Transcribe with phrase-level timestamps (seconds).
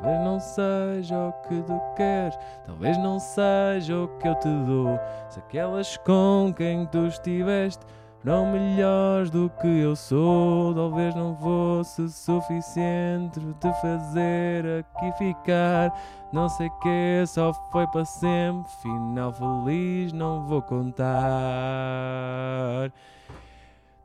[0.00, 4.98] Talvez não seja o que tu queres, talvez não seja o que eu te dou.
[5.28, 7.84] Se aquelas com quem tu estiveste
[8.22, 15.92] foram melhores do que eu sou, talvez não fosse suficiente de fazer aqui ficar.
[16.32, 21.10] Não sei que só foi para sempre, final feliz não vou contar.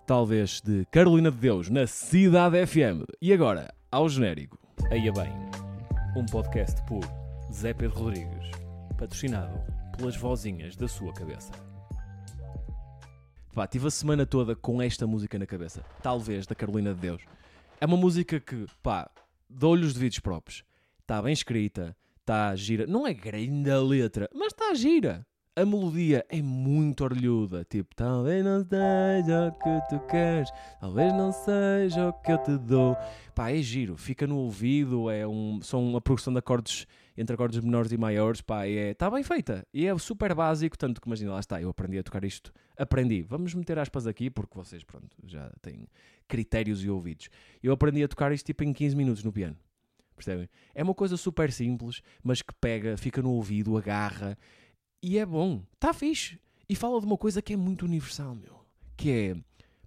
[0.05, 3.05] Talvez de Carolina de Deus na Cidade FM.
[3.21, 4.59] E agora, ao genérico.
[4.91, 5.31] Aí bem,
[6.15, 7.01] um podcast por
[7.51, 8.49] Zé Pedro Rodrigues,
[8.97, 9.59] patrocinado
[9.97, 11.51] pelas vozinhas da sua cabeça.
[13.53, 15.83] Pá, tive a semana toda com esta música na cabeça.
[16.01, 17.21] Talvez, da Carolina de Deus.
[17.81, 19.11] É uma música que, pá,
[19.49, 20.63] dou-lhe os devidos próprios.
[21.01, 22.87] Está bem escrita, está gira.
[22.87, 25.27] Não é grande a letra, mas está gira.
[25.57, 27.63] A melodia é muito orlhuda.
[27.63, 30.49] Tipo, talvez não seja o que tu queres,
[30.81, 32.97] talvez não seja o que eu te dou.
[33.33, 35.09] Pá, é giro, fica no ouvido.
[35.09, 36.85] É um, são uma progressão de acordes
[37.17, 38.41] entre acordes menores e maiores.
[38.41, 39.65] Pá, é, está bem feita.
[39.73, 40.77] E é super básico.
[40.77, 42.51] Tanto que imagina, lá está, eu aprendi a tocar isto.
[42.77, 45.87] Aprendi, vamos meter aspas aqui, porque vocês, pronto, já têm
[46.27, 47.29] critérios e ouvidos.
[47.63, 49.55] Eu aprendi a tocar isto tipo em 15 minutos no piano.
[50.17, 50.49] Percebem?
[50.73, 54.37] É uma coisa super simples, mas que pega, fica no ouvido, agarra
[55.01, 56.39] e é bom, está fixe.
[56.67, 58.65] E fala de uma coisa que é muito universal, meu.
[58.97, 59.35] Que é,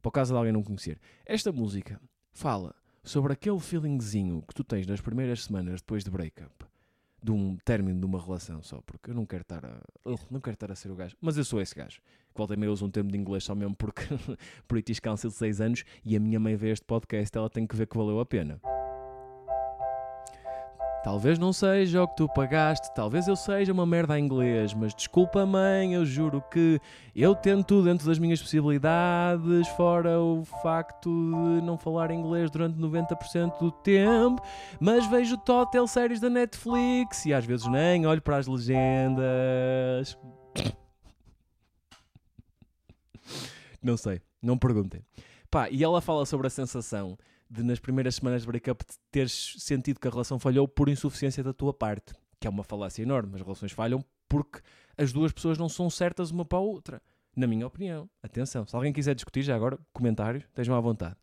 [0.00, 2.00] por causa de alguém não conhecer, esta música
[2.32, 6.52] fala sobre aquele feelingzinho que tu tens nas primeiras semanas depois de break-up.
[7.20, 9.80] De um término de uma relação só, porque eu não quero estar a.
[10.30, 11.16] não quero estar a ser o gajo.
[11.20, 12.00] Mas eu sou esse gajo.
[12.32, 14.02] Volta e meia uso um termo de inglês só mesmo porque
[14.68, 17.74] British Council de 6 anos e a minha mãe vê este podcast, ela tem que
[17.74, 18.60] ver que valeu a pena.
[21.02, 24.92] Talvez não seja o que tu pagaste, talvez eu seja uma merda em inglês, mas
[24.92, 26.80] desculpa, mãe, eu juro que
[27.14, 33.58] eu tento dentro das minhas possibilidades, fora o facto de não falar inglês durante 90%
[33.60, 34.42] do tempo,
[34.80, 40.18] mas vejo total séries da Netflix e às vezes nem olho para as legendas.
[43.80, 45.02] Não sei, não perguntem.
[45.50, 47.16] Pá, e ela fala sobre a sensação
[47.50, 51.52] de nas primeiras semanas de break-up teres sentido que a relação falhou por insuficiência da
[51.52, 53.34] tua parte, que é uma falácia enorme.
[53.34, 54.60] As relações falham porque
[54.96, 57.02] as duas pessoas não são certas uma para a outra,
[57.34, 58.08] na minha opinião.
[58.22, 61.16] Atenção, se alguém quiser discutir já agora, comentários, estejam à vontade.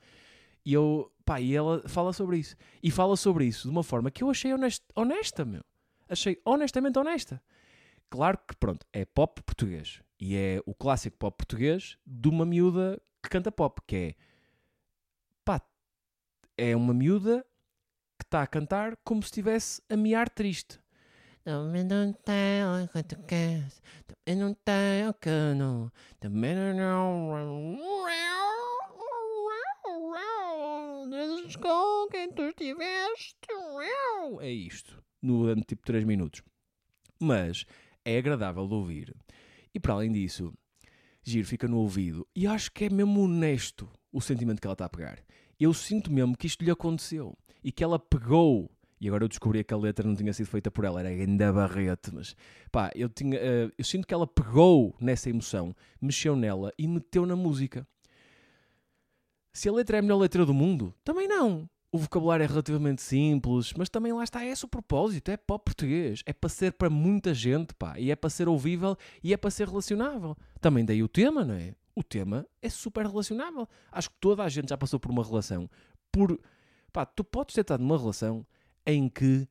[0.65, 2.55] E eu, pá, e ela fala sobre isso.
[2.81, 5.61] E fala sobre isso de uma forma que eu achei honesta, honesta meu.
[6.09, 7.41] Achei honestamente honesta.
[8.09, 10.01] Claro que, pronto, é pop português.
[10.19, 14.15] E é o clássico pop português de uma miúda que canta pop, que é
[16.57, 17.45] é uma miúda
[18.17, 20.79] que está a cantar como se estivesse a miar triste.
[21.43, 27.77] Também não tem o que tu queres, também não tem o que não, também não.
[31.61, 33.37] Com quem tu estiveste.
[34.41, 36.41] É isto, no tipo 3 minutos.
[37.19, 37.65] Mas
[38.03, 39.15] é agradável de ouvir.
[39.73, 40.53] E para além disso,
[41.23, 42.27] giro fica no ouvido.
[42.35, 45.19] E acho que é mesmo honesto o sentimento que ela está a pegar
[45.59, 48.69] eu sinto mesmo que isto lhe aconteceu e que ela pegou.
[48.99, 51.51] E agora eu descobri que a letra não tinha sido feita por ela, era ainda
[51.51, 52.35] barrete, mas
[52.71, 57.25] pá, eu, tinha, uh, eu sinto que ela pegou nessa emoção, mexeu nela e meteu
[57.25, 57.85] na música.
[59.53, 61.69] Se a letra é a melhor letra do mundo, também não.
[61.91, 65.63] O vocabulário é relativamente simples, mas também lá está, é esse o propósito, é pop
[65.63, 69.37] português, é para ser para muita gente, pá, e é para ser ouvível e é
[69.37, 70.35] para ser relacionável.
[70.59, 71.73] Também daí o tema, não é?
[71.95, 73.67] O tema é super relacionável.
[73.91, 75.69] Acho que toda a gente já passou por uma relação.
[76.11, 76.39] Por,
[76.91, 78.45] pá, tu podes ter estado numa relação
[78.85, 79.47] em que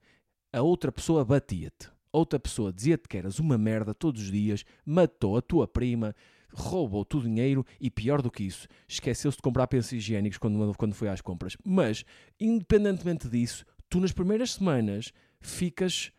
[0.53, 1.91] a outra pessoa batia-te.
[2.13, 6.15] Outra pessoa dizia-te que eras uma merda todos os dias, matou a tua prima,
[6.53, 10.95] roubou-te o dinheiro e, pior do que isso, esqueceu-se de comprar pensos higiênicos quando, quando
[10.95, 11.57] foi às compras.
[11.65, 12.05] Mas,
[12.39, 16.13] independentemente disso, tu nas primeiras semanas ficas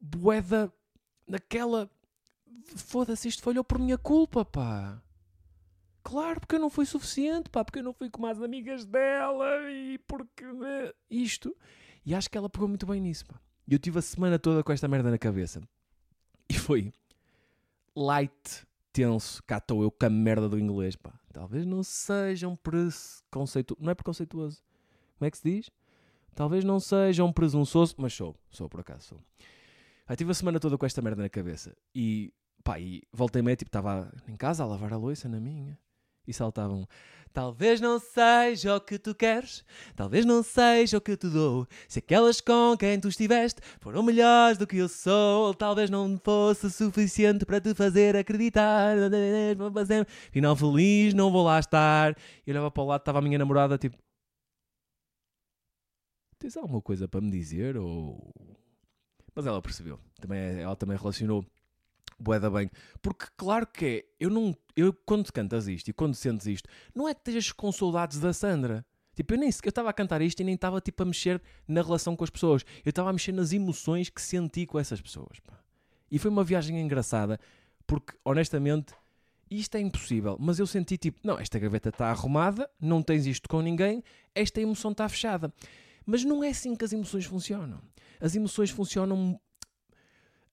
[0.00, 0.72] boeda
[1.26, 1.88] naquela.
[2.74, 5.00] Foda-se, isto falhou por minha culpa, pá.
[6.08, 9.70] Claro, porque eu não fui suficiente, pá, porque eu não fui com as amigas dela
[9.70, 11.54] e porque né, isto.
[12.02, 13.38] E acho que ela pegou muito bem nisso, pá.
[13.66, 15.60] E eu tive a semana toda com esta merda na cabeça.
[16.48, 16.94] E foi
[17.94, 21.12] light, tenso, cá estou eu com a merda do inglês, pá.
[21.30, 23.84] Talvez não sejam preconceituoso.
[23.84, 24.62] Não é preconceituoso.
[25.18, 25.70] Como é que se diz?
[26.34, 29.20] Talvez não sejam presunçoso, mas sou, sou por acaso, sou.
[30.06, 31.76] Aí tive a semana toda com esta merda na cabeça.
[31.94, 32.32] E,
[32.64, 35.78] pá, e voltei-me, tipo, estava em casa a lavar a louça na minha
[36.28, 36.86] e saltavam.
[37.32, 39.64] Talvez não seja o que tu queres,
[39.94, 41.66] talvez não seja o que te dou.
[41.86, 46.70] Se aquelas com quem tu estiveste foram melhores do que eu sou, talvez não fosse
[46.70, 48.96] suficiente para te fazer acreditar.
[50.32, 52.16] Final feliz, não vou lá estar.
[52.46, 53.96] E olhava para o lado, estava a minha namorada, tipo.
[56.38, 57.76] Tens alguma coisa para me dizer?
[57.76, 58.32] Ou
[59.34, 60.00] Mas ela percebeu.
[60.20, 61.44] Também, ela também relacionou
[62.18, 62.70] boeda bem.
[63.00, 67.08] Porque claro que é, eu não, eu quando cantas isto e quando sentes isto, não
[67.08, 68.84] é que estejas com saudades da Sandra.
[69.14, 71.82] Tipo, eu nem eu estava a cantar isto e nem estava tipo a mexer na
[71.82, 72.64] relação com as pessoas.
[72.84, 75.40] Eu estava a mexer nas emoções que senti com essas pessoas.
[75.40, 75.58] Pá.
[76.10, 77.38] E foi uma viagem engraçada,
[77.86, 78.94] porque honestamente
[79.50, 80.36] isto é impossível.
[80.38, 84.02] Mas eu senti tipo, não, esta gaveta está arrumada, não tens isto com ninguém,
[84.34, 85.52] esta emoção está fechada.
[86.06, 87.80] Mas não é assim que as emoções funcionam.
[88.20, 89.38] As emoções funcionam.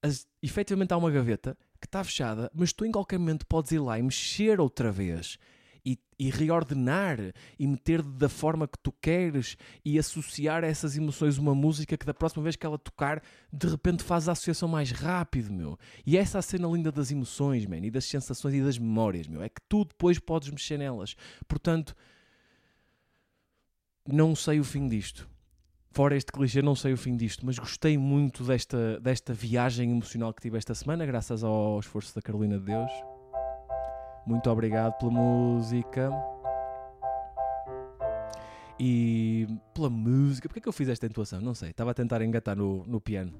[0.06, 3.80] As, efetivamente há uma gaveta que está fechada, mas tu em qualquer momento podes ir
[3.80, 5.40] lá e mexer outra vez
[5.84, 7.18] e, e reordenar
[7.58, 12.06] e meter da forma que tu queres e associar a essas emoções uma música que
[12.06, 13.20] da próxima vez que ela tocar,
[13.52, 15.76] de repente faz a associação mais rápido, meu.
[16.06, 19.28] E essa é a cena linda das emoções, man, e das sensações e das memórias,
[19.28, 19.42] meu.
[19.42, 21.16] É que tu depois podes mexer nelas.
[21.48, 21.96] Portanto,
[24.08, 25.28] não sei o fim disto.
[25.96, 30.34] Fora este clichê, não sei o fim disto, mas gostei muito desta, desta viagem emocional
[30.34, 32.92] que tive esta semana, graças ao esforço da Carolina de Deus.
[34.28, 36.12] Muito obrigado pela música.
[38.78, 40.50] E pela música.
[40.50, 41.40] Porquê é que eu fiz esta intuação?
[41.40, 41.70] Não sei.
[41.70, 43.32] Estava a tentar engatar no, no piano.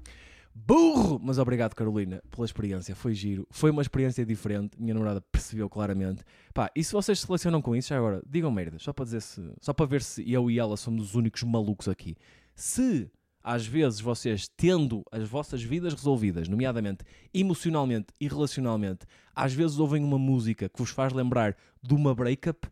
[0.54, 1.20] Burro!
[1.22, 2.96] Mas obrigado, Carolina, pela experiência.
[2.96, 3.46] Foi giro.
[3.50, 4.80] Foi uma experiência diferente.
[4.80, 6.24] Minha namorada percebeu claramente.
[6.54, 8.78] Pá, e se vocês se relacionam com isso, já agora, digam merda.
[8.78, 9.42] Só para dizer se.
[9.60, 12.16] Só para ver se eu e ela somos os únicos malucos aqui.
[12.56, 13.10] Se
[13.44, 20.02] às vezes vocês tendo as vossas vidas resolvidas, nomeadamente emocionalmente e relacionalmente, às vezes ouvem
[20.02, 22.66] uma música que vos faz lembrar de uma breakup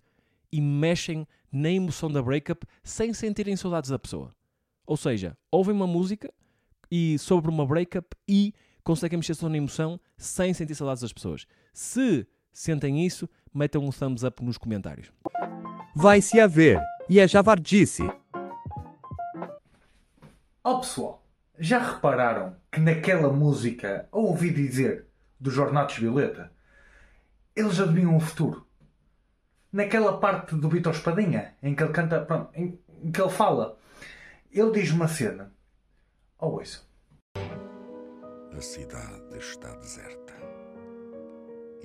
[0.51, 4.35] e mexem na emoção da breakup sem sentirem saudades da pessoa.
[4.87, 6.33] Ou seja, ouvem uma música
[6.91, 8.53] e sobre uma breakup e
[8.83, 11.47] conseguem mexer só na emoção sem sentir saudades das pessoas.
[11.73, 15.13] Se sentem isso, metam um thumbs up nos comentários.
[15.95, 16.81] Vai-se a ver.
[17.09, 18.03] E é javardice.
[20.67, 21.23] Ó pessoal,
[21.59, 25.07] já repararam que naquela música, ao ouvir dizer
[25.39, 26.51] dos Jornados Violeta,
[27.55, 28.67] eles adivinham o futuro?
[29.71, 33.79] Naquela parte do Vitor Espadinha, em que ele canta, pronto, em, em que ele fala,
[34.51, 35.53] ele diz uma cena.
[36.39, 36.89] Oh, isso.
[38.57, 40.33] A cidade está deserta.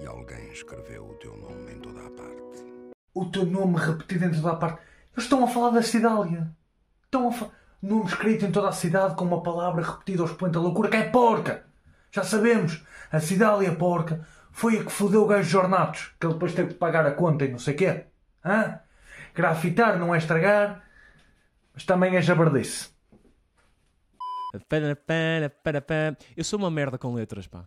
[0.01, 2.65] E alguém escreveu o teu nome em toda a parte.
[3.13, 4.81] O teu nome repetido em toda a parte.
[5.11, 6.49] Eles estão a falar da Cidália.
[7.03, 7.59] Estão a falar.
[7.81, 10.97] Nome escrito em toda a cidade com uma palavra repetida ao expoente da loucura que
[10.97, 11.65] é porca.
[12.11, 12.83] Já sabemos.
[13.11, 16.69] A Cidália porca foi a que fodeu o gajo de Jornatos, que ele depois teve
[16.69, 18.05] que pagar a conta e não sei o quê.
[18.43, 18.79] Hã?
[19.33, 20.83] Grafitar não é estragar,
[21.73, 22.89] mas também é jabardice.
[26.35, 27.65] Eu sou uma merda com letras, pá.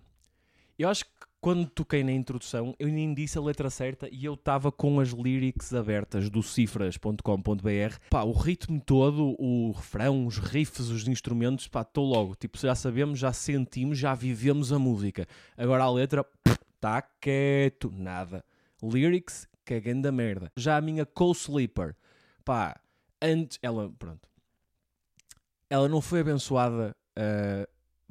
[0.79, 1.11] Eu acho que
[1.43, 5.09] quando toquei na introdução, eu nem disse a letra certa e eu estava com as
[5.09, 7.99] lyrics abertas do cifras.com.br.
[8.09, 12.37] Pá, o ritmo todo, o refrão, os riffs, os instrumentos, pá, estou logo.
[12.37, 15.27] Tipo, já sabemos, já sentimos, já vivemos a música.
[15.57, 16.25] Agora a letra,
[16.77, 18.45] está quieto, nada.
[18.81, 20.53] Lyrics, cagando a merda.
[20.57, 21.97] Já a minha co-sleeper,
[22.45, 22.81] pá,
[23.21, 24.29] antes, ela, pronto.
[25.69, 27.69] Ela não foi abençoada uh,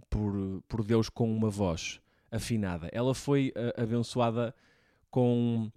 [0.09, 2.01] por, por Deus com uma voz
[2.31, 2.89] afinada.
[2.91, 4.55] Ela foi uh, abençoada
[5.09, 5.71] com.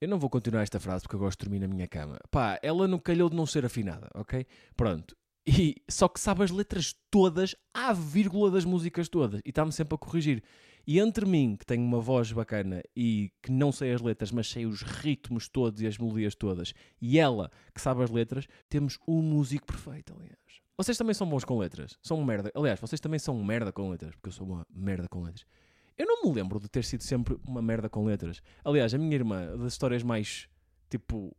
[0.00, 2.18] Eu não vou continuar esta frase porque eu gosto de dormir na minha cama.
[2.30, 4.46] Pá, ela não calhou de não ser afinada, ok?
[4.76, 5.16] Pronto.
[5.46, 9.40] E, só que sabe as letras todas, à vírgula das músicas todas.
[9.44, 10.42] E está-me sempre a corrigir.
[10.86, 14.48] E entre mim, que tenho uma voz bacana e que não sei as letras, mas
[14.48, 18.98] sei os ritmos todos e as melodias todas, e ela, que sabe as letras, temos
[19.08, 20.63] um músico perfeito, aliás.
[20.76, 21.96] Vocês também são bons com letras.
[22.02, 22.50] São merda.
[22.54, 25.46] Aliás, vocês também são merda com letras, porque eu sou uma merda com letras.
[25.96, 28.42] Eu não me lembro de ter sido sempre uma merda com letras.
[28.64, 30.48] Aliás, a minha irmã, das histórias mais,
[30.90, 31.34] tipo,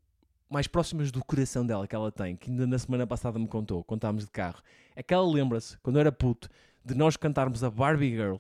[0.50, 3.84] mais próximas do coração dela que ela tem, que ainda na semana passada me contou,
[3.84, 4.62] contámos de carro,
[4.96, 6.50] é que ela lembra-se, quando eu era puto,
[6.86, 8.38] de nós cantarmos a Barbie Girl,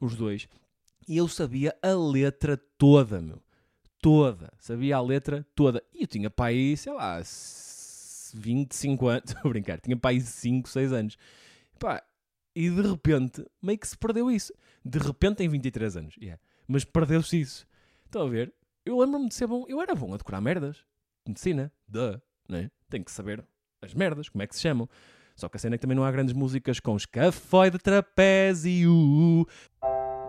[0.00, 0.48] os dois,
[1.08, 3.42] e eu sabia a letra toda, meu.
[4.00, 4.52] Toda.
[4.58, 5.82] Sabia a letra toda.
[5.92, 7.20] E eu tinha pai, sei lá,
[8.38, 9.24] 25 anos.
[9.26, 9.80] Estou a brincar.
[9.80, 11.16] Tinha pai 5, 6 anos.
[11.78, 12.02] Pá,
[12.54, 14.52] e de repente, meio que se perdeu isso.
[14.84, 16.16] De repente tem 23 anos.
[16.16, 16.40] Yeah.
[16.66, 17.66] Mas perdeu-se isso.
[18.04, 18.52] Estão a ver?
[18.84, 19.64] Eu lembro-me de ser bom.
[19.68, 20.84] Eu era bom a decorar merdas.
[21.26, 21.72] Medicina.
[21.86, 22.20] Duh.
[22.48, 22.70] Né?
[22.88, 23.44] Tenho que saber
[23.82, 24.28] as merdas.
[24.28, 24.88] Como é que se chamam.
[25.34, 29.46] Só que a cena é que também não há grandes músicas com escafoide trapézio.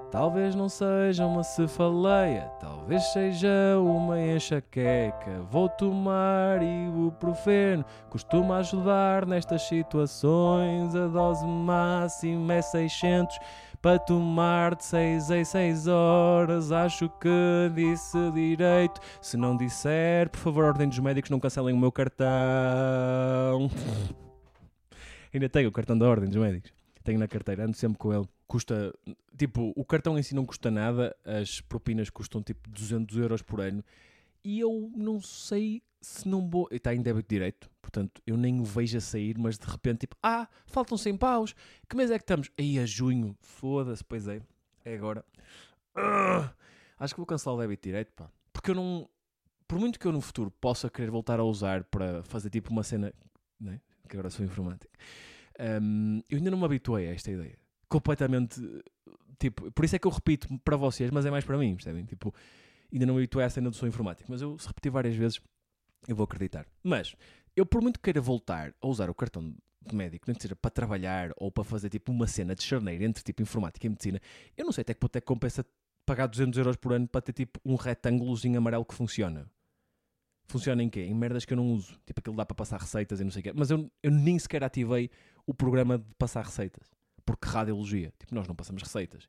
[0.09, 5.41] Talvez não seja uma cefaleia, talvez seja uma enxaqueca.
[5.51, 10.95] Vou tomar ibuprofeno, costuma ajudar nestas situações.
[10.95, 13.37] A dose máxima é 600
[13.81, 16.71] para tomar de 6 em 6 horas.
[16.71, 19.01] Acho que disse direito.
[19.21, 22.27] Se não disser, por favor, ordem dos médicos, não cancelem o meu cartão.
[25.33, 26.76] Ainda tenho o cartão da ordem dos médicos.
[27.07, 28.27] Tenho na carteira, ando sempre com ele.
[28.45, 28.93] Custa,
[29.37, 33.61] tipo, o cartão em si não custa nada, as propinas custam tipo 200 euros por
[33.61, 33.81] ano.
[34.43, 36.67] E eu não sei se não vou.
[36.69, 40.17] Está em débito direito, portanto eu nem o vejo a sair, mas de repente, tipo,
[40.21, 41.55] ah, faltam 100 paus.
[41.87, 42.51] Que mês é que estamos?
[42.57, 44.41] Aí a junho, foda-se, pois é,
[44.83, 45.23] é agora.
[45.95, 46.53] Ah,
[46.99, 48.29] acho que vou cancelar o débito direito, pá.
[48.51, 49.09] Porque eu não.
[49.65, 52.83] Por muito que eu no futuro possa querer voltar a usar para fazer tipo uma
[52.83, 53.13] cena,
[53.59, 53.79] né?
[54.07, 54.91] que agora sou informático,
[55.81, 57.57] hum, eu ainda não me habituei a esta ideia.
[57.89, 58.61] Completamente.
[59.39, 62.05] Tipo, por isso é que eu repito para vocês, mas é mais para mim, percebem?
[62.05, 62.33] Tipo,
[62.91, 65.39] ainda não me habituei à cena do som informático, mas eu se repetir várias vezes,
[66.07, 66.65] eu vou acreditar.
[66.83, 67.15] Mas,
[67.55, 70.55] eu por muito que queira voltar a usar o cartão de médico, nem que seja
[70.55, 74.19] para trabalhar ou para fazer tipo uma cena de charneira entre tipo informática e medicina,
[74.55, 75.65] eu não sei até que ponto é que compensa
[76.05, 79.49] pagar 200 euros por ano para ter tipo um retângulozinho amarelo que funciona.
[80.47, 81.01] Funciona em quê?
[81.01, 81.99] Em merdas que eu não uso.
[82.05, 83.53] Tipo aquilo dá para passar receitas e não sei o quê.
[83.53, 85.11] Mas eu, eu nem sequer ativei
[85.47, 86.85] o programa de passar receitas.
[87.25, 88.13] Porque radiologia.
[88.19, 89.27] Tipo, nós não passamos receitas.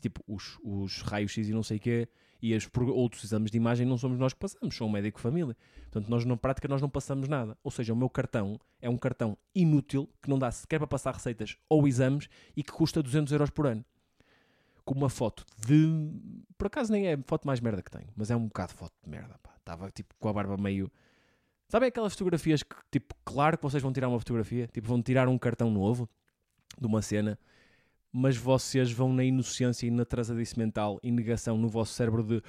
[0.00, 2.08] Tipo, os, os raios-x e não sei o quê
[2.42, 5.56] e os outros exames de imagem não somos nós que passamos, são o médico família.
[5.82, 7.56] Portanto, nós na prática nós não passamos nada.
[7.62, 11.14] Ou seja, o meu cartão é um cartão inútil que não dá sequer para passar
[11.14, 13.84] receitas ou exames e que custa 200 euros por ano.
[14.84, 15.86] Com uma foto de.
[16.58, 18.92] Por acaso nem é a foto mais merda que tenho, mas é um bocado foto
[19.04, 19.38] de merda.
[19.40, 19.54] pá.
[19.56, 20.90] Estava tipo com a barba meio.
[21.72, 25.26] Sabem aquelas fotografias que, tipo, claro que vocês vão tirar uma fotografia, tipo, vão tirar
[25.26, 26.06] um cartão novo
[26.78, 27.38] de uma cena,
[28.12, 32.42] mas vocês vão na inocência e na atrasadice mental e negação no vosso cérebro de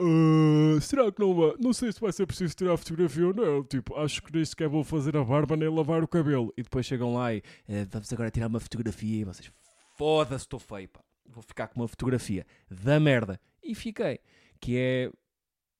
[0.00, 1.54] "Ah, será que não?
[1.60, 3.62] Não sei se vai ser preciso tirar a fotografia ou não.
[3.62, 6.52] Tipo, acho que nem sequer vou fazer a barba nem lavar o cabelo.
[6.56, 9.48] E depois chegam lá e "Eh, vamos agora tirar uma fotografia e vocês
[9.96, 11.04] foda-se, estou feio, pá.
[11.24, 13.40] Vou ficar com uma fotografia da merda.
[13.62, 14.18] E fiquei.
[14.60, 15.10] Que é.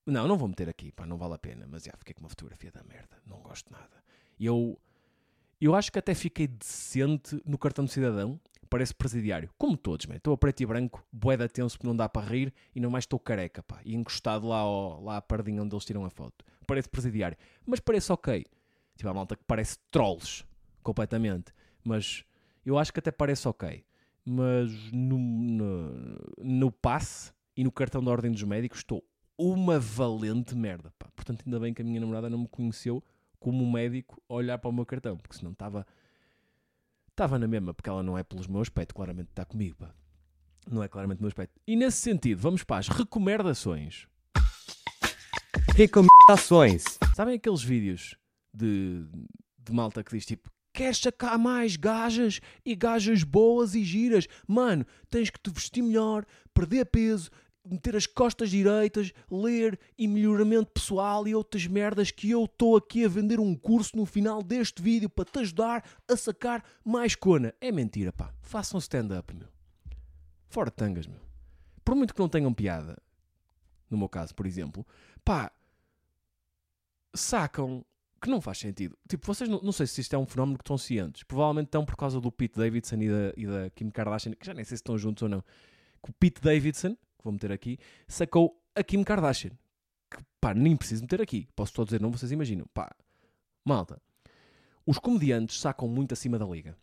[0.07, 1.67] Não, não vou meter aqui, pá, não vale a pena.
[1.69, 3.17] Mas já fiquei com uma fotografia da merda.
[3.27, 4.03] Não gosto nada.
[4.39, 4.79] Eu.
[5.61, 8.39] Eu acho que até fiquei decente no cartão de cidadão.
[8.69, 9.51] Parece presidiário.
[9.59, 10.17] Como todos, man.
[10.17, 13.03] Estou a preto e branco, boeda tenso porque não dá para rir e não mais
[13.03, 13.81] estou careca, pá.
[13.85, 14.65] E encostado lá,
[14.99, 16.45] lá à pardinha onde eles tiram a foto.
[16.67, 17.37] Parece presidiário.
[17.65, 18.45] Mas parece ok.
[18.97, 20.45] Tipo, a malta que parece trolls.
[20.83, 21.53] Completamente.
[21.83, 22.25] Mas
[22.65, 23.85] eu acho que até parece ok.
[24.25, 29.05] Mas no, no, no passe e no cartão da Ordem dos Médicos estou
[29.39, 31.09] uma valente merda, pá.
[31.15, 33.03] Portanto, ainda bem que a minha namorada não me conheceu
[33.39, 35.87] como médico a olhar para o meu cartão, porque senão estava
[37.11, 39.95] estava na mesma, porque ela não é pelos meus aspecto, claramente está comigo, pá.
[40.71, 41.59] Não é claramente o meu aspecto.
[41.67, 44.07] E nesse sentido, vamos para as recomendações.
[45.75, 46.85] Recomendações.
[47.15, 48.17] Sabem aqueles vídeos
[48.53, 49.07] de,
[49.59, 54.27] de malta que diz tipo Queres sacar mais gajas e gajas boas e giras?
[54.47, 57.31] Mano, tens que te vestir melhor, perder peso,
[57.71, 63.05] meter as costas direitas, ler e melhoramento pessoal e outras merdas que eu estou aqui
[63.05, 67.55] a vender um curso no final deste vídeo para te ajudar a sacar mais cona.
[67.61, 68.33] É mentira, pá.
[68.41, 69.49] Façam stand-up, meu.
[70.49, 71.21] Fora tangas, meu.
[71.85, 72.97] Por muito que não tenham piada,
[73.91, 74.87] no meu caso, por exemplo,
[75.25, 75.53] pá,
[77.15, 77.85] sacam
[78.21, 78.97] que não faz sentido.
[79.09, 81.23] Tipo, vocês não, não sei se isto é um fenómeno que estão cientes.
[81.23, 84.55] Provavelmente estão por causa do Pete Davidson e da, e da Kim Kardashian, que já
[84.55, 85.43] nem sei se estão juntos ou não.
[86.03, 89.53] Que o Pete Davidson, que vou meter aqui, sacou a Kim Kardashian.
[90.11, 91.49] Que pá, nem preciso meter aqui.
[91.57, 92.67] Posso só dizer, não vocês imaginam.
[92.73, 92.95] Pá,
[93.65, 94.01] malta.
[94.87, 96.77] Os comediantes sacam muito acima da liga.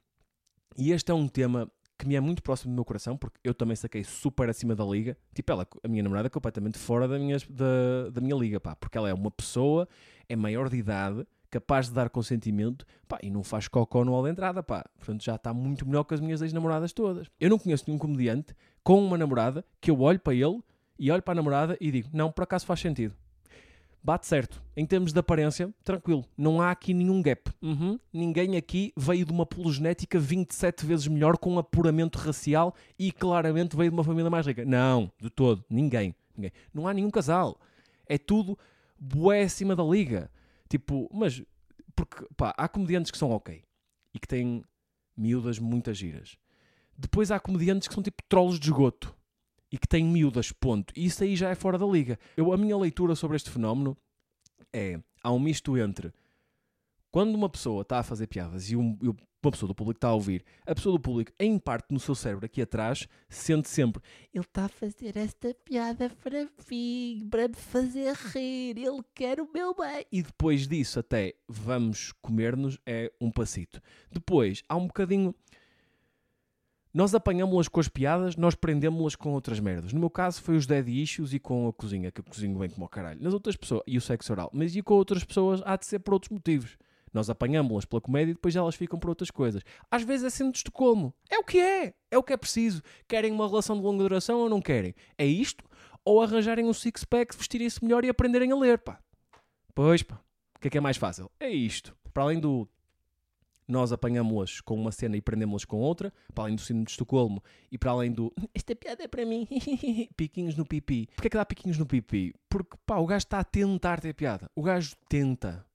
[0.77, 3.53] E este é um tema que me é muito próximo do meu coração, porque eu
[3.53, 5.17] também saquei super acima da liga.
[5.33, 8.75] Tipo, ela, a minha namorada, completamente fora da minha, da, da minha liga, pá.
[8.75, 9.87] Porque ela é uma pessoa,
[10.27, 14.23] é maior de idade, capaz de dar consentimento, pá, e não faz cocó no hall
[14.23, 14.83] de entrada, pá.
[14.97, 17.27] Portanto, já está muito melhor que as minhas ex-namoradas todas.
[17.39, 20.63] Eu não conheço nenhum comediante com uma namorada que eu olho para ele
[20.97, 23.15] e olho para a namorada e digo, não, por acaso faz sentido.
[24.01, 24.63] Bate certo.
[24.75, 26.25] Em termos de aparência, tranquilo.
[26.35, 27.51] Não há aqui nenhum gap.
[27.61, 27.99] Uhum.
[28.11, 33.91] Ninguém aqui veio de uma genética 27 vezes melhor com apuramento racial e claramente veio
[33.91, 34.65] de uma família mais rica.
[34.65, 35.63] Não, de todo.
[35.69, 36.15] Ninguém.
[36.35, 36.51] Ninguém.
[36.73, 37.57] Não há nenhum casal.
[38.07, 38.57] É tudo
[38.99, 40.31] bué acima da liga.
[40.69, 41.41] Tipo, mas...
[41.95, 43.63] Porque, pá, há comediantes que são ok.
[44.13, 44.63] E que têm
[45.15, 46.37] miúdas muitas giras.
[46.97, 49.15] Depois há comediantes que são tipo trolls de esgoto
[49.71, 50.93] e que têm miúdas, ponto.
[50.95, 52.19] E isso aí já é fora da liga.
[52.37, 53.97] Eu, a minha leitura sobre este fenómeno
[54.71, 56.13] é: há um misto entre
[57.11, 59.15] quando uma pessoa está a fazer piadas e, um- e
[59.47, 62.15] uma pessoa do público está a ouvir, a pessoa do público, em parte no seu
[62.15, 64.01] cérebro aqui atrás, sente sempre:
[64.33, 69.49] ele está a fazer esta piada para mim, para me fazer rir, ele quer o
[69.53, 70.05] meu bem.
[70.11, 73.81] E depois disso, até vamos comer-nos, é um passito.
[74.11, 75.33] Depois, há um bocadinho.
[76.93, 79.91] Nós apanhámos-las com as piadas, nós prendemos-las com outras merdas.
[79.93, 82.69] No meu caso foi os dead issues e com a cozinha, que eu cozinho bem
[82.69, 83.19] como o caralho.
[83.19, 84.51] Nas outras pessoas, e o sexo oral.
[84.53, 86.77] Mas e com outras pessoas há de ser por outros motivos.
[87.13, 89.61] Nós apanhámos-las pela comédia e depois elas ficam por outras coisas.
[89.89, 91.13] Às vezes é síndrome de Estocolmo.
[91.29, 91.93] É o que é.
[92.09, 92.81] É o que é preciso.
[93.07, 94.95] Querem uma relação de longa duração ou não querem?
[95.17, 95.63] É isto?
[96.03, 98.99] Ou arranjarem um six-pack, vestirem-se melhor e aprenderem a ler, pá.
[99.75, 100.19] Pois, pá.
[100.55, 101.29] O que é que é mais fácil?
[101.39, 101.95] É isto.
[102.13, 102.67] Para além do
[103.67, 107.43] nós apanhámos-las com uma cena e prendemos-las com outra, para além do síndrome de Estocolmo
[107.71, 109.47] e para além do esta piada é para mim,
[110.17, 111.07] piquinhos no pipi.
[111.15, 112.33] Porquê é que dá piquinhos no pipi?
[112.49, 114.49] Porque pá, o gajo está a tentar ter piada.
[114.55, 115.65] O gajo tenta,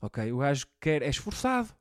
[0.00, 0.32] ok?
[0.32, 1.74] O gajo quer, é esforçado.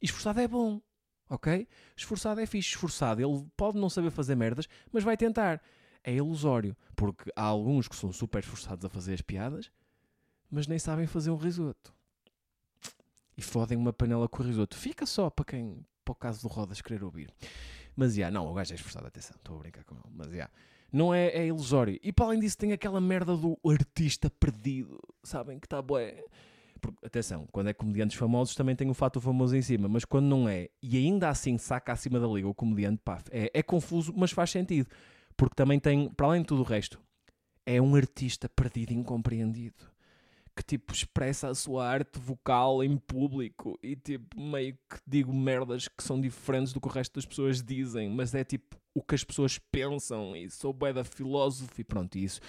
[0.00, 0.80] E esforçado é bom,
[1.28, 1.66] ok?
[1.96, 2.70] Esforçado é fixe.
[2.70, 5.62] Esforçado, ele pode não saber fazer merdas, mas vai tentar.
[6.04, 9.70] É ilusório, porque há alguns que são super esforçados a fazer as piadas,
[10.50, 11.92] mas nem sabem fazer um risoto
[13.38, 14.76] e fodem uma panela com risoto.
[14.76, 17.32] Fica só para quem, para o caso do Rodas querer ouvir.
[17.94, 20.04] Mas, já, não, o gajo é esforçado, atenção, estou a brincar com ele.
[20.10, 20.50] Mas, já,
[20.92, 21.98] não é, é ilusório.
[22.02, 26.24] E para além disso tem aquela merda do artista perdido, sabem, que está bué...
[26.80, 30.26] Porque, atenção, quando é comediantes famosos também tem o fato famoso em cima, mas quando
[30.26, 34.12] não é, e ainda assim saca acima da liga o comediante, pá, é, é confuso,
[34.16, 34.88] mas faz sentido.
[35.36, 37.00] Porque também tem, para além de tudo o resto,
[37.64, 39.86] é um artista perdido e incompreendido
[40.58, 45.86] que tipo expressa a sua arte vocal em público e tipo meio que digo merdas
[45.86, 49.14] que são diferentes do que o resto das pessoas dizem, mas é tipo o que
[49.14, 52.40] as pessoas pensam e sou bué da filósofo e pronto, e isso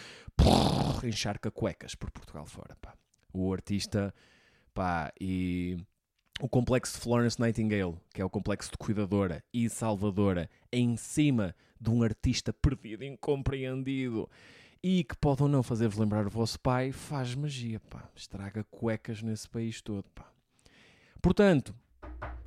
[1.03, 2.95] encharca cuecas por Portugal fora, pá.
[3.33, 4.13] O artista,
[4.73, 5.77] pá, e
[6.39, 11.55] o complexo de Florence Nightingale, que é o complexo de cuidadora e salvadora, em cima
[11.79, 14.29] de um artista perdido, incompreendido
[14.81, 18.09] e que pode ou não fazer-vos lembrar o vosso pai, faz magia, pá.
[18.15, 20.31] Estraga cuecas nesse país todo, pá.
[21.21, 21.75] Portanto,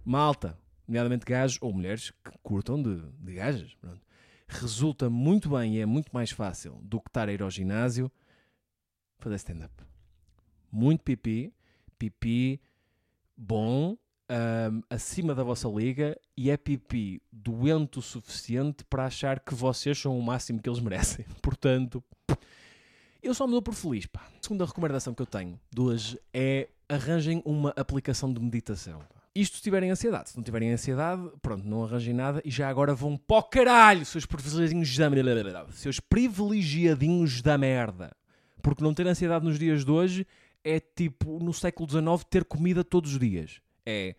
[0.04, 0.58] malta,
[0.88, 4.00] nomeadamente gajos ou mulheres que curtam de, de gajas, pronto,
[4.48, 8.10] resulta muito bem e é muito mais fácil do que estar a ir ao ginásio
[9.18, 9.91] fazer stand-up.
[10.72, 11.52] Muito pipi,
[11.98, 12.60] pipi
[13.36, 13.96] bom,
[14.32, 19.98] um, acima da vossa liga e é pipi doente o suficiente para achar que vocês
[19.98, 21.26] são o máximo que eles merecem.
[21.42, 22.02] Portanto,
[23.22, 24.06] eu só me dou por feliz.
[24.06, 24.20] Pá.
[24.20, 29.00] A segunda recomendação que eu tenho de hoje é arranjem uma aplicação de meditação.
[29.34, 30.30] Isto se tiverem ansiedade.
[30.30, 34.04] Se não tiverem ansiedade, pronto, não arranjem nada e já agora vão para o caralho,
[34.04, 35.66] seus privilegiadinhos da merda.
[35.72, 38.14] Seus privilegiadinhos da merda.
[38.62, 40.26] Porque não ter ansiedade nos dias de hoje
[40.64, 43.60] é tipo no século XIX ter comida todos os dias.
[43.84, 44.14] É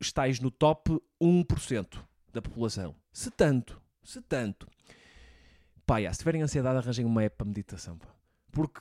[0.00, 2.94] estáis no top 1% da população.
[3.12, 4.68] Se tanto, se tanto.
[5.86, 7.98] Pá, já, se tiverem ansiedade, arranjem uma app para meditação.
[7.98, 8.08] Pá.
[8.52, 8.80] Porque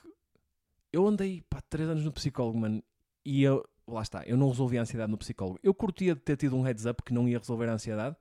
[0.92, 2.84] eu andei, pá, 3 anos no psicólogo, mano,
[3.26, 5.60] e eu, lá está, eu não resolvi a ansiedade no psicólogo.
[5.64, 8.16] Eu curtia de ter tido um heads up que não ia resolver a ansiedade,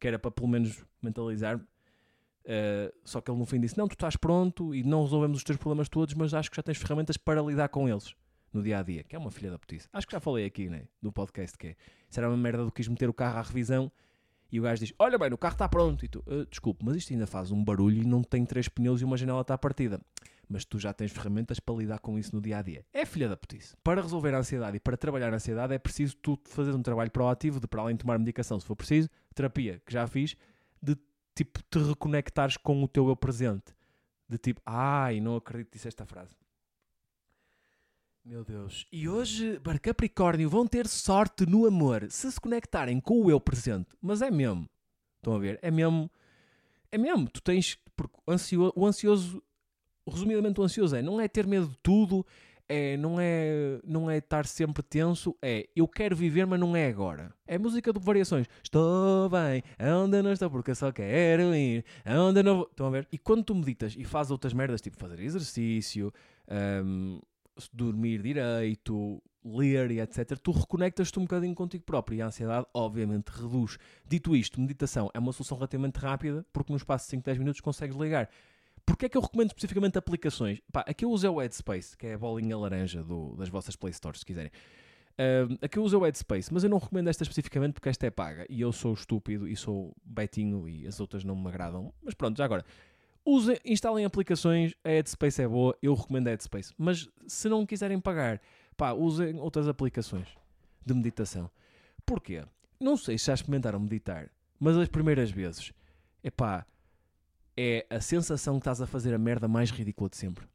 [0.00, 1.64] que era para pelo menos mentalizar-me.
[2.44, 5.44] Uh, só que ele no fim disse: Não, tu estás pronto e não resolvemos os
[5.44, 8.14] teus problemas todos, mas acho que já tens ferramentas para lidar com eles
[8.52, 9.88] no dia a dia, que é uma filha da putice.
[9.92, 10.84] Acho que já falei aqui, né?
[11.02, 11.76] No podcast que é.
[12.08, 13.92] Isso era uma merda do que quis meter o carro à revisão
[14.50, 16.04] e o gajo diz: Olha bem, o carro está pronto.
[16.04, 19.00] E tu, uh, desculpe, mas isto ainda faz um barulho e não tem três pneus
[19.00, 20.00] e uma janela está partida.
[20.48, 22.82] Mas tu já tens ferramentas para lidar com isso no dia a dia.
[22.92, 23.76] É filha da putice.
[23.84, 27.10] Para resolver a ansiedade e para trabalhar a ansiedade é preciso tu fazer um trabalho
[27.10, 30.36] proativo de, para além de tomar medicação, se for preciso, terapia, que já fiz,
[31.44, 33.74] tipo te reconectares com o teu eu presente.
[34.28, 36.36] De tipo, ai, não acredito que disse esta frase.
[38.24, 38.86] Meu Deus.
[38.92, 43.40] E hoje, para Capricórnio, vão ter sorte no amor se se conectarem com o eu
[43.40, 43.88] presente.
[44.02, 44.68] Mas é mesmo.
[45.16, 45.58] Estão a ver?
[45.62, 46.10] É mesmo.
[46.90, 47.28] É mesmo.
[47.30, 47.78] Tu tens.
[47.96, 49.42] Porque o ansioso, o ansioso
[50.06, 52.26] resumidamente, o ansioso é não é ter medo de tudo,
[52.68, 56.86] é, não, é, não é estar sempre tenso, é eu quero viver, mas não é
[56.86, 57.32] agora.
[57.46, 58.46] É música de variações.
[58.62, 62.68] Estou bem, onde não estou, porque só quero ir, onde não vou.
[62.70, 63.08] Estão a ver?
[63.10, 66.12] E quando tu meditas e fazes outras merdas, tipo fazer exercício,
[66.84, 67.20] um,
[67.72, 73.28] dormir direito, ler e etc., tu reconectas-te um bocadinho contigo próprio e a ansiedade, obviamente,
[73.28, 73.78] reduz.
[74.06, 77.60] Dito isto, meditação é uma solução relativamente rápida, porque no espaço de 5, 10 minutos
[77.60, 78.28] consegues ligar.
[78.88, 80.62] Porquê é que eu recomendo especificamente aplicações?
[80.72, 83.76] Pá, aqui eu uso é o Headspace, que é a bolinha laranja do, das vossas
[83.76, 84.50] Play Stores, se quiserem.
[85.12, 88.06] Uh, aqui eu uso é o Headspace, mas eu não recomendo esta especificamente porque esta
[88.06, 91.92] é paga e eu sou estúpido e sou betinho e as outras não me agradam.
[92.02, 92.64] Mas pronto, já agora.
[93.26, 96.72] Usem, instalem aplicações, a Headspace é boa, eu recomendo a Headspace.
[96.78, 98.40] Mas se não quiserem pagar,
[98.74, 100.28] pá, usem outras aplicações
[100.86, 101.50] de meditação.
[102.06, 102.42] Porquê?
[102.80, 105.74] Não sei se já experimentaram meditar, mas as primeiras vezes,
[106.22, 106.64] é pá,
[107.60, 110.46] é a sensação que estás a fazer a merda mais ridícula de sempre.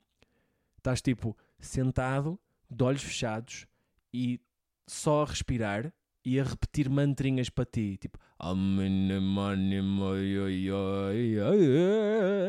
[0.77, 2.39] Estás tipo sentado,
[2.69, 3.67] de olhos fechados
[4.13, 4.39] e
[4.87, 8.17] só a respirar e a repetir mantrinhas para ti, tipo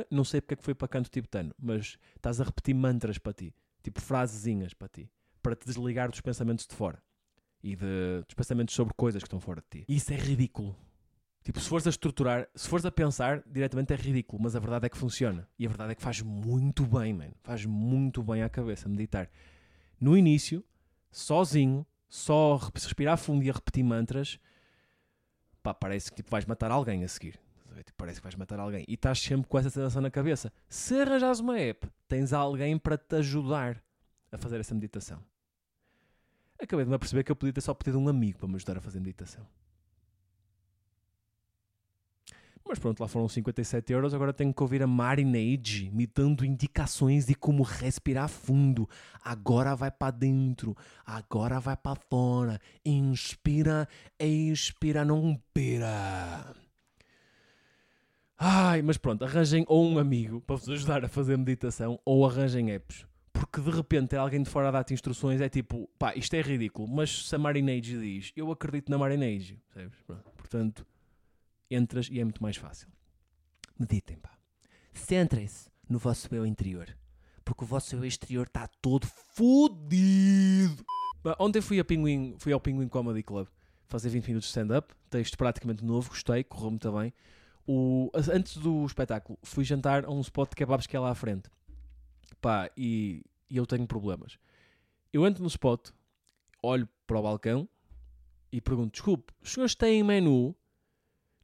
[0.08, 3.32] não sei porque é que foi para canto tibetano, mas estás a repetir mantras para
[3.32, 5.10] ti, tipo frasezinhas para ti,
[5.42, 7.02] para te desligar dos pensamentos de fora.
[7.60, 9.84] e de, de pensamentos sobre coisas que estão fora de ti.
[9.88, 10.76] Isso é ridículo.
[11.44, 14.86] Tipo, se fores a estruturar, se fores a pensar, diretamente é ridículo, mas a verdade
[14.86, 15.46] é que funciona.
[15.58, 17.34] E a verdade é que faz muito bem, mano.
[17.42, 19.30] Faz muito bem à cabeça meditar.
[20.00, 20.64] No início,
[21.12, 24.40] sozinho, só re- respirar fundo e a repetir mantras,
[25.62, 27.38] pá, parece que tipo, vais matar alguém a seguir.
[27.76, 28.84] Tipo, parece que vais matar alguém.
[28.88, 30.50] E estás sempre com essa sensação na cabeça.
[30.66, 33.82] Se arranjares uma app, tens alguém para te ajudar
[34.32, 35.22] a fazer essa meditação.
[36.58, 38.78] Acabei de me aperceber que eu podia ter só pedido um amigo para me ajudar
[38.78, 39.46] a fazer meditação.
[42.66, 44.14] Mas pronto, lá foram 57 euros.
[44.14, 48.88] Agora tenho que ouvir a Marinade me dando indicações de como respirar fundo.
[49.22, 50.74] Agora vai para dentro,
[51.04, 52.58] agora vai para fora.
[52.84, 53.86] Inspira,
[54.18, 56.54] expira, não pira.
[58.38, 62.70] Ai, mas pronto, arranjem ou um amigo para vos ajudar a fazer meditação ou arranjem
[62.72, 63.06] apps.
[63.32, 66.88] Porque de repente alguém de fora a dar-te instruções é tipo, pá, isto é ridículo,
[66.88, 69.98] mas se a Marinade diz, eu acredito na Marinade, percebes?
[70.36, 70.86] Portanto,
[71.70, 72.88] entras e é muito mais fácil.
[73.78, 74.36] Meditem, pá.
[74.92, 76.96] Centrem-se no vosso eu interior.
[77.44, 80.84] Porque o vosso eu exterior está todo fodido.
[81.38, 83.48] Ontem fui, a Pinguim, fui ao Pinguim Comedy Club
[83.86, 84.94] fazer 20 minutos de stand-up.
[85.10, 87.12] Texto praticamente novo, gostei, correu muito bem.
[87.66, 91.14] O, antes do espetáculo, fui jantar a um spot de kebabs que é lá à
[91.14, 91.48] frente.
[92.40, 94.38] Pá, e, e eu tenho problemas.
[95.12, 95.90] Eu entro no spot,
[96.62, 97.68] olho para o balcão
[98.52, 100.54] e pergunto: desculpe, os senhores têm menu?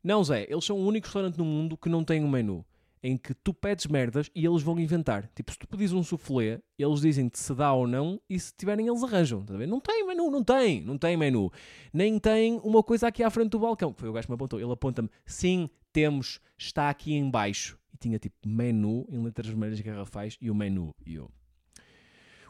[0.03, 2.65] Não, Zé, eles são o único restaurante no mundo que não tem um menu.
[3.03, 5.31] Em que tu pedes merdas e eles vão inventar.
[5.35, 8.87] Tipo, se tu pedis um soufflé, eles dizem-te se dá ou não e se tiverem
[8.89, 9.41] eles arranjam.
[9.41, 9.67] Ver?
[9.67, 11.51] Não tem menu, não tem, não tem menu.
[11.93, 13.95] Nem tem uma coisa aqui à frente do balcão.
[13.97, 14.61] Foi o gajo que me apontou.
[14.61, 17.79] Ele aponta-me, sim, temos, está aqui em baixo.
[17.93, 20.95] E tinha tipo menu em letras vermelhas garrafais e o menu.
[21.07, 21.31] E eu,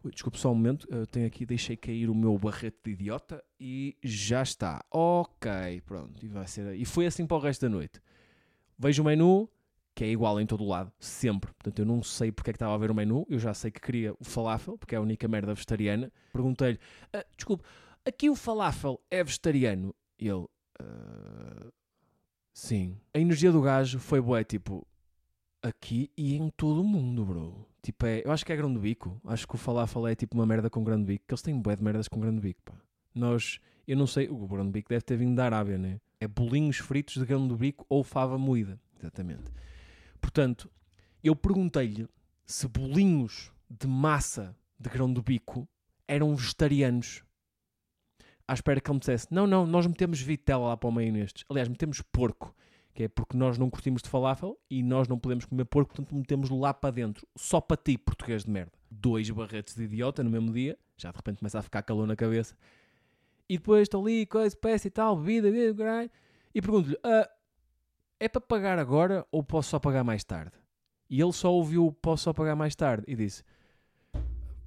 [0.03, 3.45] Ui, desculpe só um momento, eu tenho aqui, deixei cair o meu barrete de idiota
[3.59, 4.83] e já está.
[4.91, 5.51] Ok,
[5.85, 6.75] pronto, e vai ser.
[6.75, 8.01] E foi assim para o resto da noite.
[8.79, 9.47] Vejo o menu,
[9.95, 11.53] que é igual em todo o lado, sempre.
[11.53, 13.71] Portanto, eu não sei porque é que estava a ver o menu, eu já sei
[13.71, 16.11] que queria o falafel, porque é a única merda vegetariana.
[16.33, 16.79] Perguntei-lhe,
[17.13, 17.63] "Ah, desculpe,
[18.03, 19.95] aqui o falafel é vegetariano?
[20.19, 20.47] E ele,
[20.81, 21.71] "Ah,
[22.55, 22.97] sim.
[23.13, 24.87] A energia do gajo foi boa, tipo,
[25.63, 27.67] aqui e em todo o mundo, bro.
[27.83, 29.21] Tipo, é, eu acho que é grande bico.
[29.25, 31.25] Acho que o falafel é tipo uma merda com grande bico.
[31.27, 32.75] Que eles têm bué de merdas com grande bico, pá.
[33.15, 36.01] Nós, eu não sei, o grande bico deve ter vindo da Arábia, né?
[36.21, 38.79] É bolinhos fritos de grande bico ou fava moída.
[38.99, 39.51] Exatamente.
[40.21, 40.71] Portanto,
[41.25, 42.07] eu perguntei-lhe
[42.45, 45.69] se bolinhos de massa de grão do bico
[46.07, 47.23] eram vegetarianos.
[48.47, 51.13] À espera que ele me dissesse: Não, não, nós metemos vitela lá para o meio
[51.13, 51.45] nestes.
[51.49, 52.55] Aliás, metemos porco
[52.93, 56.15] que é porque nós não curtimos de falafel e nós não podemos comer porco, portanto
[56.15, 58.73] metemos lá para dentro, só para ti, português de merda.
[58.91, 62.17] Dois barretes de idiota no mesmo dia, já de repente começa a ficar calor na
[62.17, 62.57] cabeça.
[63.49, 66.11] E depois estou ali, coisa, peça e tal, bebida, bebida,
[66.55, 67.29] e pergunto-lhe: "Ah,
[68.19, 70.53] é para pagar agora ou posso só pagar mais tarde?
[71.09, 73.43] E ele só ouviu posso só pagar mais tarde e disse: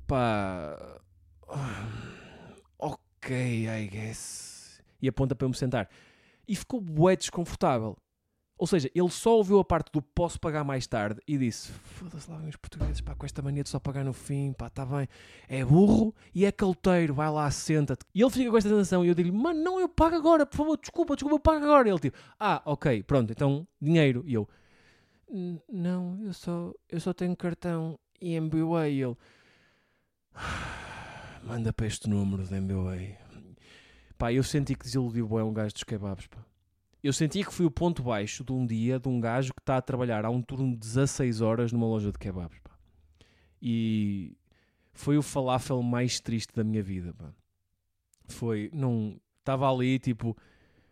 [0.07, 0.99] pá,
[2.77, 4.81] ok, I guess.
[5.01, 5.89] E aponta para eu me sentar.
[6.47, 7.97] E ficou bué desconfortável.
[8.63, 12.31] Ou seja, ele só ouviu a parte do posso pagar mais tarde e disse: Foda-se
[12.31, 15.05] lá, os portugueses, pá, com esta mania de só pagar no fim, pá, está bem.
[15.49, 18.05] É burro e é calteiro, vai lá, senta-te.
[18.15, 20.55] E ele fica com esta sensação e eu digo-lhe: Mano, não, eu pago agora, por
[20.55, 21.89] favor, desculpa, desculpa, eu pago agora.
[21.89, 24.23] E ele tipo: Ah, ok, pronto, então dinheiro.
[24.25, 24.47] E eu:
[25.29, 28.93] "N- Não, eu só, eu só tenho cartão e MBWay.
[28.93, 29.17] E ele:
[31.43, 33.17] Manda para este número de MBWay.
[34.17, 36.37] Pá, eu senti que desiludiu bué um gajo dos kebabs, pá.
[37.03, 39.75] Eu senti que fui o ponto baixo de um dia de um gajo que está
[39.75, 42.71] a trabalhar há um turno de 16 horas numa loja de kebabs, pá.
[43.61, 44.37] E
[44.93, 47.33] foi o falafel mais triste da minha vida, pá.
[48.29, 50.37] Foi, não, estava ali, tipo,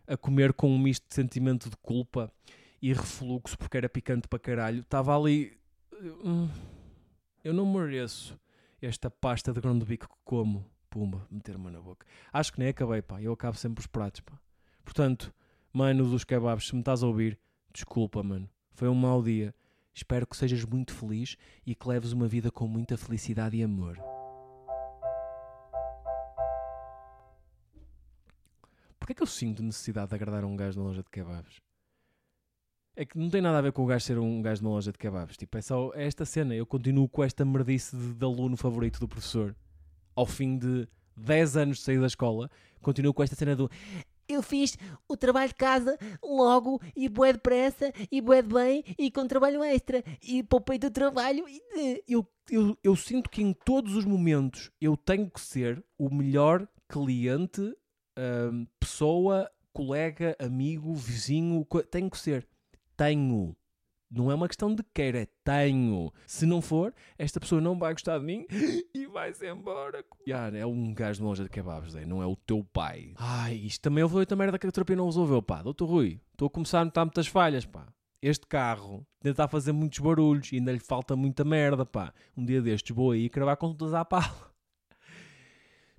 [0.06, 2.30] a comer com um misto de sentimento de culpa
[2.80, 4.80] e refluxo porque era picante para caralho.
[4.80, 5.56] Estava ali,
[6.22, 6.46] hum,
[7.42, 8.38] eu não mereço
[8.82, 10.70] esta pasta de grão de bico que como.
[10.90, 12.06] Pumba, meter-me na boca.
[12.30, 13.18] Acho que nem acabei, pá.
[13.22, 14.38] Eu acabo sempre os pratos, pá.
[14.84, 15.32] Portanto,
[15.72, 17.38] mano dos kebabs, se me estás a ouvir,
[17.72, 18.48] desculpa, mano.
[18.72, 19.54] Foi um mau dia.
[19.94, 23.98] Espero que sejas muito feliz e que leves uma vida com muita felicidade e amor.
[28.98, 31.56] Porquê é que eu sinto necessidade de agradar a um gajo na loja de kebabs?
[32.94, 34.92] É que não tem nada a ver com o gajo ser um gajo uma loja
[34.92, 35.36] de kebabs.
[35.36, 36.54] Tipo, é só esta cena.
[36.54, 39.56] Eu continuo com esta merdice de, de aluno favorito do professor.
[40.14, 43.70] Ao fim de 10 anos de sair da escola, continuo com esta cena do
[44.28, 44.76] Eu fiz
[45.08, 49.62] o trabalho de casa logo e bué depressa e bué de bem e com trabalho
[49.62, 54.70] extra e poupei do trabalho e eu, eu, eu sinto que em todos os momentos
[54.80, 57.60] eu tenho que ser o melhor cliente
[58.18, 62.46] hum, pessoa, colega, amigo, vizinho, co- tenho que ser.
[62.96, 63.56] Tenho.
[64.14, 66.12] Não é uma questão de querer, é tenho.
[66.26, 68.46] Se não for, esta pessoa não vai gostar de mim
[68.94, 70.04] e vai-se embora.
[70.28, 73.14] Ya, é um gajo de loja de kebabs, Zé, não é o teu pai.
[73.16, 75.62] Ai, isto também houve outra merda que a terapia não resolveu, pá.
[75.62, 77.86] Doutor Rui, estou a começar a notar muitas falhas, pá.
[78.20, 82.12] Este carro ainda está a fazer muitos barulhos e ainda lhe falta muita merda, pá.
[82.36, 84.52] Um dia destes vou aí cravar com todas à pala.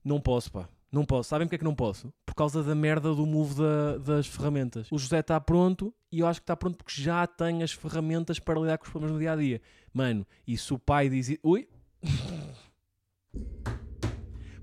[0.06, 0.70] Não posso, pá.
[0.94, 1.30] Não posso.
[1.30, 2.14] Sabem porque é que não posso?
[2.26, 4.88] Por causa da merda do move da- das ferramentas.
[4.92, 8.38] O José está pronto e eu acho que está pronto porque já tem as ferramentas
[8.40, 9.60] para lidar com os problemas do dia a dia.
[9.92, 11.36] Mano, e se o pai diz.
[11.44, 11.68] Ui!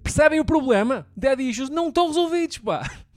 [0.03, 1.07] Percebem o problema?
[1.17, 2.83] Dead issues não estão resolvidos, pá!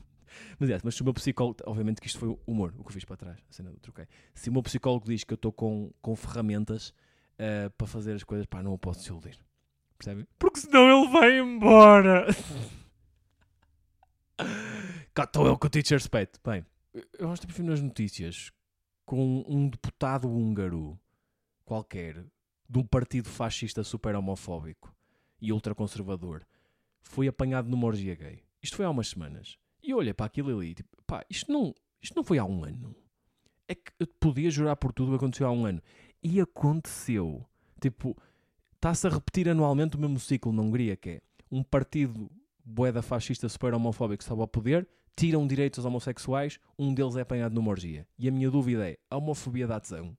[0.59, 1.57] Mas, é, mas se o meu psicólogo.
[1.65, 4.05] Obviamente que isto foi humor, o que eu fiz para trás, a cena do troquei.
[4.35, 6.93] Se o meu psicólogo diz que eu estou com, com ferramentas
[7.37, 9.37] eh, para fazer as coisas, pá, não o posso desiludir.
[9.97, 10.25] Percebem?
[10.39, 12.27] Porque senão ele vai embora.
[15.13, 16.39] Cá eu com o teacher respeito.
[16.43, 16.65] Bem,
[17.17, 18.51] eu acho que nas notícias
[19.05, 20.99] com um deputado húngaro
[21.65, 22.25] qualquer
[22.69, 24.95] de um partido fascista super homofóbico
[25.41, 26.43] e ultraconservador
[27.01, 28.43] foi apanhado numa orgia gay.
[28.61, 29.57] Isto foi há umas semanas.
[29.81, 32.95] E olhei para aquilo ali tipo, pá, isto não, isto não foi há um ano.
[33.67, 35.81] É que eu podia jurar por tudo que aconteceu há um ano.
[36.21, 37.45] E aconteceu.
[37.81, 38.17] Tipo,
[38.75, 42.31] está-se a repetir anualmente o mesmo ciclo na Hungria, que é um partido
[42.63, 47.53] boeda fascista super homofóbico estava ao poder, tiram direitos aos homossexuais, um deles é apanhado
[47.53, 48.07] numa orgia.
[48.17, 50.15] E a minha dúvida é, a homofobia dá tesão?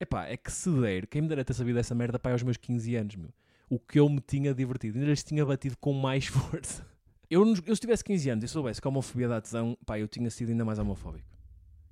[0.00, 2.56] Epá, é que se der, quem me dera ter sabido essa merda pai aos meus
[2.56, 3.30] 15 anos, meu.
[3.68, 6.84] O que eu me tinha divertido, ainda lhes tinha batido com mais força.
[7.30, 10.08] Eu, eu se tivesse 15 anos e soubesse que a homofobia dá tesão, pá, eu
[10.08, 11.28] tinha sido ainda mais homofóbico.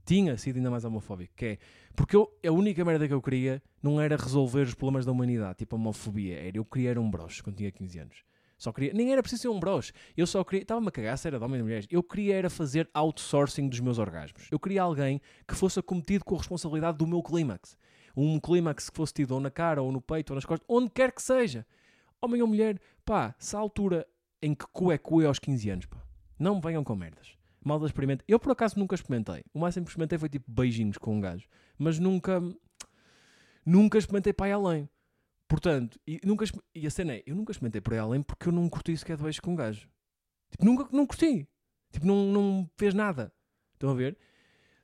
[0.05, 1.59] Tinha sido ainda mais homofóbico, que é,
[1.95, 5.59] porque eu, a única merda que eu queria não era resolver os problemas da humanidade,
[5.59, 8.25] tipo a homofobia, era eu queria era um broche quando tinha 15 anos.
[8.61, 11.27] Só queria, nem era preciso ser um broche, eu só queria, estava-me a cagar se
[11.27, 14.49] era de homens e mulheres, eu queria era fazer outsourcing dos meus orgasmos.
[14.51, 15.19] Eu queria alguém
[15.49, 17.75] que fosse acometido com a responsabilidade do meu clímax.
[18.15, 20.91] Um clímax que fosse tido ou na cara, ou no peito, ou nas costas, onde
[20.91, 21.67] quer que seja.
[22.21, 24.07] Homem ou mulher, pá, se a altura
[24.43, 25.97] em que cu é cu é aos 15 anos, pá.
[26.39, 27.33] Não me venham com merdas.
[27.65, 28.23] Mal da experimento.
[28.29, 29.43] Eu por acaso nunca experimentei.
[29.55, 31.49] O máximo que experimentei foi tipo beijinhos com um gajo.
[31.79, 32.43] Mas nunca.
[33.65, 34.87] Nunca experimentei para além.
[35.51, 38.53] Portanto, e, nunca, e a cena é, eu nunca experimentei para ir além porque eu
[38.53, 39.89] não curti sequer de beijo com um gajo.
[40.49, 41.49] Tipo, nunca não curti.
[41.91, 43.33] Tipo, não, não fez nada.
[43.75, 44.17] Estão a ver?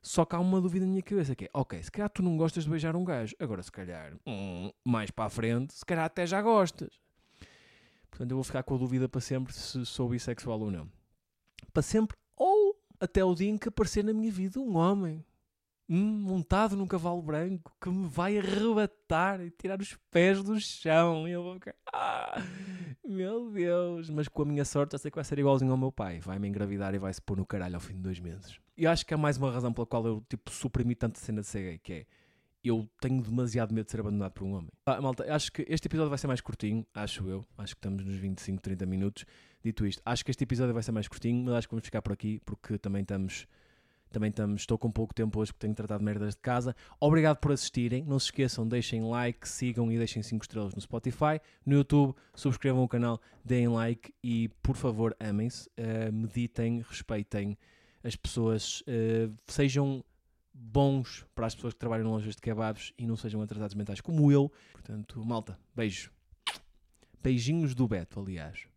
[0.02, 2.36] Só que há uma dúvida na minha cabeça que é, ok, se calhar tu não
[2.36, 3.36] gostas de beijar um gajo.
[3.38, 6.98] Agora, se calhar, hum, mais para a frente, se calhar até já gostas.
[8.10, 10.90] Portanto, eu vou ficar com a dúvida para sempre se sou bissexual ou não.
[11.72, 15.24] Para sempre, ou até o dia em que aparecer na minha vida um homem
[15.88, 21.28] montado num cavalo branco que me vai arrebatar e tirar os pés do chão.
[21.28, 22.42] E eu vou ficar, ah,
[23.04, 24.10] meu Deus.
[24.10, 26.20] Mas com a minha sorte, eu sei que vai ser igualzinho ao meu pai.
[26.20, 28.58] Vai-me engravidar e vai-se pôr no caralho ao fim de dois meses.
[28.76, 31.40] E acho que é mais uma razão pela qual eu, tipo, suprimi tanto a cena
[31.40, 32.06] de ser gay, que é
[32.68, 34.70] eu tenho demasiado medo de ser abandonado por um homem.
[34.84, 37.46] Ah, malta, acho que este episódio vai ser mais curtinho, acho eu.
[37.56, 39.24] Acho que estamos nos 25, 30 minutos.
[39.62, 42.02] Dito isto, acho que este episódio vai ser mais curtinho, mas acho que vamos ficar
[42.02, 43.46] por aqui porque também estamos.
[44.10, 46.74] Também estamos, estou com pouco tempo hoje porque tenho tratado merdas de casa.
[47.00, 48.04] Obrigado por assistirem.
[48.04, 51.40] Não se esqueçam, deixem like, sigam e deixem 5 estrelas no Spotify.
[51.64, 57.58] No YouTube, subscrevam o canal, deem like e, por favor, amem-se, eh, meditem, respeitem
[58.02, 60.04] as pessoas, eh, sejam
[60.54, 64.00] bons para as pessoas que trabalham em lojas de kebabs e não sejam atrasados mentais
[64.00, 64.50] como eu.
[64.72, 66.10] Portanto, malta, beijo.
[67.22, 68.68] Beijinhos do Beto, aliás.